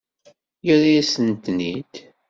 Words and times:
Yerra-yasent-ten-id? 0.65 1.93